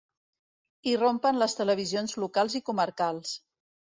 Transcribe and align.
Irrompen 0.93 1.41
les 1.43 1.53
televisions 1.59 2.17
locals 2.23 2.57
i 2.61 2.65
comarcals. 2.71 3.37